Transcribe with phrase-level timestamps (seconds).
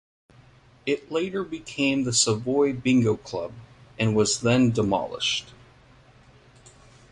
[0.87, 3.53] It later became the Savoy Bingo Club
[3.99, 5.53] and was then demolished.